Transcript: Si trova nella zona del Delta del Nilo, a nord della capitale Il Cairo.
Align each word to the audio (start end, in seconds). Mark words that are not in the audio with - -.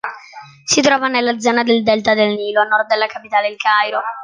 Si 0.65 0.81
trova 0.81 1.09
nella 1.09 1.37
zona 1.37 1.61
del 1.61 1.83
Delta 1.83 2.15
del 2.15 2.33
Nilo, 2.33 2.61
a 2.61 2.63
nord 2.63 2.87
della 2.87 3.05
capitale 3.05 3.49
Il 3.49 3.55
Cairo. 3.57 4.01